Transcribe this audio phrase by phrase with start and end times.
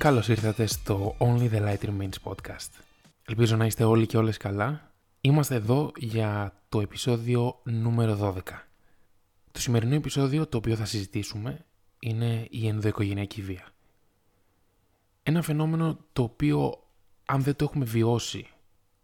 [0.00, 2.68] Καλώς ήρθατε στο Only the Light Remains podcast.
[3.24, 4.92] Ελπίζω να είστε όλοι και όλες καλά.
[5.20, 8.40] Είμαστε εδώ για το επεισόδιο νούμερο 12.
[9.52, 11.64] Το σημερινό επεισόδιο το οποίο θα συζητήσουμε
[11.98, 13.68] είναι η ενδοοικογενειακή βία.
[15.22, 16.86] Ένα φαινόμενο το οποίο
[17.24, 18.46] αν δεν το έχουμε βιώσει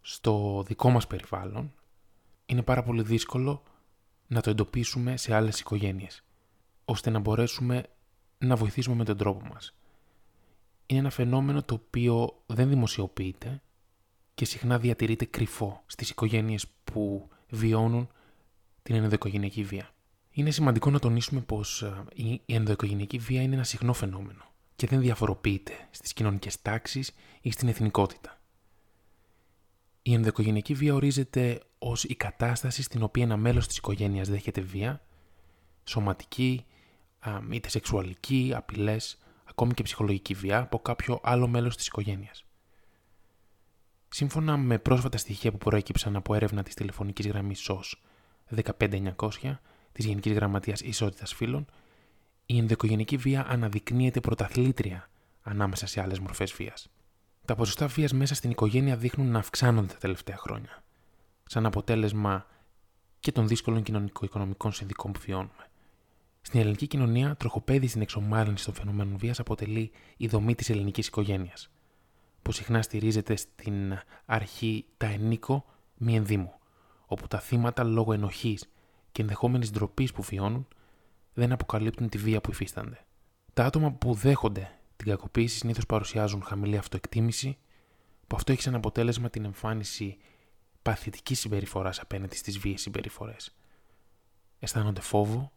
[0.01, 1.73] στο δικό μας περιβάλλον
[2.45, 3.63] είναι πάρα πολύ δύσκολο
[4.27, 6.23] να το εντοπίσουμε σε άλλες οικογένειες
[6.85, 7.83] ώστε να μπορέσουμε
[8.37, 9.73] να βοηθήσουμε με τον τρόπο μας.
[10.87, 13.61] Είναι ένα φαινόμενο το οποίο δεν δημοσιοποιείται
[14.33, 18.09] και συχνά διατηρείται κρυφό στις οικογένειες που βιώνουν
[18.83, 19.89] την ενδοοικογενειακή βία.
[20.29, 24.43] Είναι σημαντικό να τονίσουμε πως ε, η ενδοοικογενειακή βία είναι ένα συχνό φαινόμενο
[24.75, 27.11] και δεν διαφοροποιείται στις κοινωνικές τάξεις
[27.41, 28.41] ή στην εθνικότητα.
[30.01, 35.01] Η ενδοοικογενειακή βία ορίζεται ως η κατάσταση στην οποία ένα μέλος της οικογένειας δέχεται βία,
[35.83, 36.65] σωματική,
[37.51, 39.17] είτε σεξουαλική, απειλές,
[39.49, 42.45] ακόμη και ψυχολογική βία από κάποιο άλλο μέλος της οικογένειας.
[44.09, 47.93] Σύμφωνα με πρόσφατα στοιχεία που προέκυψαν από έρευνα της τηλεφωνικής γραμμής SOS
[48.79, 49.59] 15900
[49.91, 51.65] της Γενικής Γραμματείας Ισότητας Φύλων,
[52.45, 55.09] η ενδοοικογενειακή βία αναδεικνύεται πρωταθλήτρια
[55.41, 56.87] ανάμεσα σε άλλες μορφές βίας.
[57.45, 60.83] Τα ποσοστά βίας μέσα στην οικογένεια δείχνουν να αυξάνονται τα τελευταία χρόνια,
[61.43, 62.45] σαν αποτέλεσμα
[63.19, 65.66] και των δύσκολων κοινωνικο-οικονομικών συνδικών που βιώνουμε.
[66.47, 71.69] Στην ελληνική κοινωνία, τροχοπέδι στην εξομάλυνση των φαινομένων βίας αποτελεί η δομή της ελληνικής οικογένειας,
[72.41, 75.65] που συχνά στηρίζεται στην αρχή τα ενίκο
[75.97, 76.53] μη ενδύμου,
[77.05, 78.69] όπου τα θύματα λόγω ενοχής
[79.11, 80.67] και ενδεχόμενης ντροπής που βιώνουν
[81.33, 83.05] δεν αποκαλύπτουν τη βία που υφίστανται.
[83.53, 87.57] Τα άτομα που δέχονται την κακοποίηση συνήθως παρουσιάζουν χαμηλή αυτοεκτίμηση,
[88.27, 90.17] που αυτό έχει σαν αποτέλεσμα την εμφάνιση
[90.81, 93.55] παθητικής συμπεριφοράς απέναντι στις βίαιε συμπεριφορές.
[94.59, 95.51] Αισθάνονται φόβο,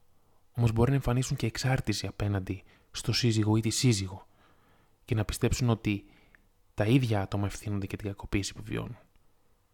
[0.53, 4.27] όμως μπορεί να εμφανίσουν και εξάρτηση απέναντι στο σύζυγο ή τη σύζυγο
[5.05, 6.05] και να πιστέψουν ότι
[6.75, 8.99] τα ίδια άτομα ευθύνονται για την κακοποίηση που βιώνουν.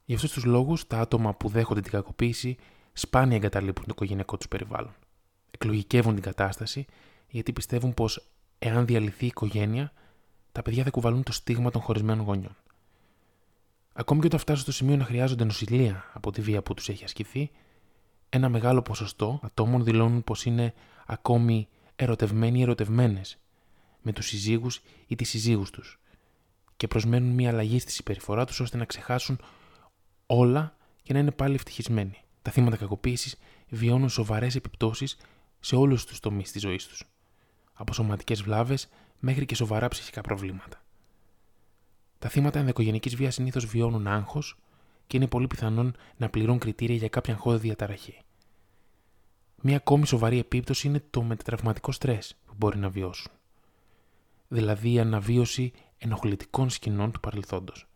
[0.05, 2.57] Για αυτούς τους λόγους, τα άτομα που δέχονται την κακοποίηση
[2.93, 4.95] σπάνια εγκαταλείπουν το οικογενειακό τους περιβάλλον.
[5.51, 6.85] Εκλογικεύουν την κατάσταση
[7.29, 8.29] γιατί πιστεύουν πως
[8.59, 9.93] εάν διαλυθεί η οικογένεια,
[10.53, 12.57] τα παιδιά θα κουβαλούν το στίγμα των χωρισμένων γονιών.
[13.93, 17.05] Ακόμη και όταν φτάσουν στο σημείο να χρειάζονται νοσηλεία από τη βία που τους έχει
[17.05, 17.51] ασκηθεί,
[18.29, 20.75] ένα μεγάλο ποσοστό ατόμων δηλώνουν πως είναι
[21.07, 23.39] ακόμη ερωτευμένοι ή ερωτευμένες
[24.03, 26.01] με τους συζύγους ή τις συζύγους τους
[26.77, 29.41] και προσμένουν μια αλλαγή στη συμπεριφορά τους ώστε να ξεχάσουν
[30.27, 32.21] όλα και να είναι πάλι ευτυχισμένοι.
[32.43, 33.39] Τα θύματα κακοποίησης
[33.69, 35.17] βιώνουν σοβαρές επιπτώσεις
[35.61, 37.05] σε όλους τους τομείς της ζωής τους,
[37.73, 38.89] από σωματικές βλάβες
[39.19, 40.83] μέχρι και σοβαρά ψυχικά προβλήματα.
[42.19, 44.57] Τα θύματα ενδοικογενειακή βίας συνήθως βιώνουν άγχος
[45.07, 48.21] και είναι πολύ πιθανόν να πληρούν κριτήρια για κάποια αγχώδη διαταραχή.
[49.63, 53.33] Μία ακόμη σοβαρή επίπτωση είναι το μετατραυματικό στρες που μπορεί να βιώσουν.
[54.49, 57.87] Δηλαδή η αναβίωση ενοχλητικών σκηνών του παρελθόντος.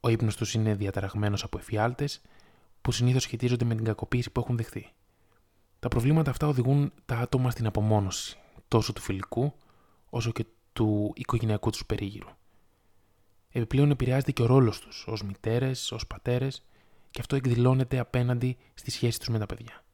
[0.00, 2.20] Ο ύπνος τους είναι διαταραγμένος από εφιάλτες
[2.80, 4.92] που συνήθως σχετίζονται με την κακοποίηση που έχουν δεχθεί.
[5.78, 8.36] Τα προβλήματα αυτά οδηγούν τα άτομα στην απομόνωση
[8.68, 9.52] τόσο του φιλικού
[10.10, 12.28] όσο και του οικογενειακού τους περίγυρου.
[13.52, 16.62] Επιπλέον επηρεάζεται και ο ρόλος τους ως μητέρες, ως πατέρες
[17.10, 19.84] και αυτό εκδηλώνεται απέναντι στη σχέση τους με τα παιδιά.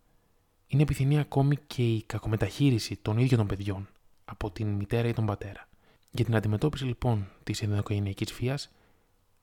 [0.67, 3.89] Είναι επιθυμία ακόμη και η κακομεταχείριση των ίδιων των παιδιών
[4.25, 5.69] από την μητέρα ή τον πατέρα.
[6.11, 8.71] Για την αντιμετώπιση λοιπόν της ενδοοικογενειακής βίας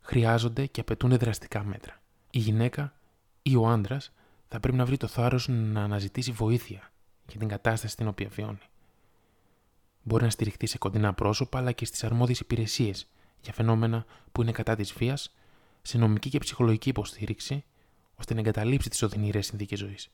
[0.01, 2.01] χρειάζονται και απαιτούν δραστικά μέτρα.
[2.29, 2.93] Η γυναίκα
[3.41, 4.11] ή ο άντρας
[4.47, 6.91] θα πρέπει να βρει το θάρρος να αναζητήσει βοήθεια
[7.27, 8.59] για την κατάσταση στην οποία βιώνει.
[10.03, 13.07] Μπορεί να στηριχθεί σε κοντινά πρόσωπα αλλά και στις αρμόδιες υπηρεσίες
[13.45, 15.35] για φαινόμενα που είναι κατά της βίας,
[15.81, 17.63] σε νομική και ψυχολογική υποστήριξη,
[18.15, 20.09] ώστε να εγκαταλείψει τις οδυνηρές συνθήκες ζωής.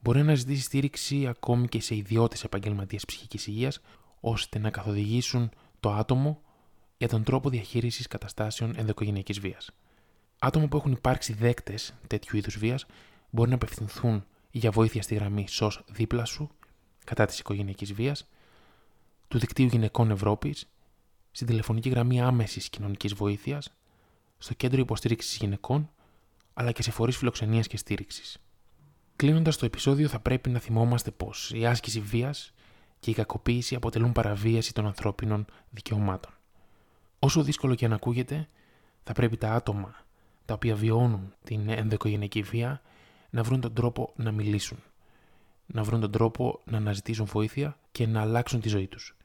[0.00, 3.80] Μπορεί να ζητήσει στήριξη ακόμη και σε ιδιώτες επαγγελματίες ψυχικής υγείας,
[4.20, 6.40] ώστε να καθοδηγήσουν το άτομο
[6.96, 9.70] για τον τρόπο διαχείρισης καταστάσεων ενδοοικογενειακής βίας.
[10.38, 12.86] Άτομα που έχουν υπάρξει δέκτες τέτοιου είδους βίας
[13.30, 16.50] μπορεί να απευθυνθούν για βοήθεια στη γραμμή ΣΟΣ δίπλα σου
[17.04, 18.28] κατά της οικογενειακής βίας,
[19.28, 20.68] του Δικτύου Γυναικών Ευρώπης
[21.34, 23.72] στην τηλεφωνική γραμμή άμεσης κοινωνικής βοήθειας,
[24.38, 25.90] στο κέντρο υποστήριξης γυναικών,
[26.54, 28.38] αλλά και σε φορείς φιλοξενίας και στήριξης.
[29.16, 32.52] Κλείνοντας το επεισόδιο, θα πρέπει να θυμόμαστε πως η άσκηση βίας
[33.00, 36.32] και η κακοποίηση αποτελούν παραβίαση των ανθρώπινων δικαιωμάτων.
[37.18, 38.48] Όσο δύσκολο και αν ακούγεται,
[39.02, 39.94] θα πρέπει τα άτομα
[40.44, 42.82] τα οποία βιώνουν την ενδοοικογενειακή βία
[43.30, 44.78] να βρουν τον τρόπο να μιλήσουν,
[45.66, 49.16] να βρουν τον τρόπο να αναζητήσουν βοήθεια και να αλλάξουν τη ζωή τους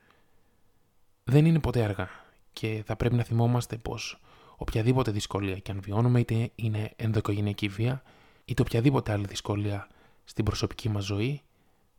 [1.29, 2.09] δεν είναι ποτέ αργά
[2.53, 4.19] και θα πρέπει να θυμόμαστε πως
[4.57, 8.03] οποιαδήποτε δυσκολία και αν βιώνουμε είτε είναι ενδοοικογενειακή βία
[8.45, 9.87] είτε οποιαδήποτε άλλη δυσκολία
[10.23, 11.41] στην προσωπική μας ζωή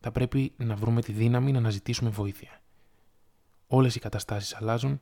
[0.00, 2.60] θα πρέπει να βρούμε τη δύναμη να αναζητήσουμε βοήθεια.
[3.66, 5.00] όλες οι καταστάσεις αλλάζουν,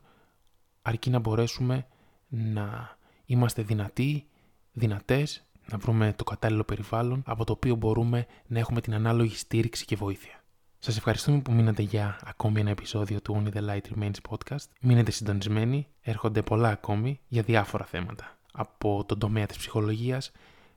[0.82, 1.86] αρκεί να μπορέσουμε
[2.28, 4.26] να είμαστε δυνατοί,
[4.72, 9.84] δυνατές, να βρούμε το κατάλληλο περιβάλλον από το οποίο μπορούμε να έχουμε την ανάλογη στήριξη
[9.84, 10.37] και βοήθεια.
[10.80, 14.64] Σας ευχαριστούμε που μείνατε για ακόμη ένα επεισόδιο του Only the Light Remains podcast.
[14.80, 18.36] Μείνετε συντονισμένοι, έρχονται πολλά ακόμη για διάφορα θέματα.
[18.52, 20.32] Από τον τομέα της ψυχολογίας,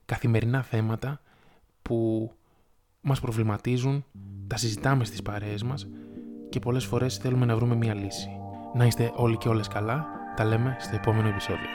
[0.05, 1.21] καθημερινά θέματα
[1.81, 2.31] που
[3.01, 4.05] μας προβληματίζουν,
[4.47, 5.87] τα συζητάμε στις παρέες μας
[6.49, 8.29] και πολλές φορές θέλουμε να βρούμε μια λύση.
[8.75, 10.05] Να είστε όλοι και όλες καλά,
[10.35, 11.67] τα λέμε στο επόμενο επεισόδιο.